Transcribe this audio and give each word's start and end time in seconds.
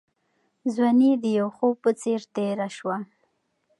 ځواني 0.73 1.11
د 1.23 1.25
یو 1.39 1.47
خوب 1.57 1.75
په 1.83 1.91
څېر 2.01 2.21
تېره 2.35 2.67
شوه. 2.77 2.97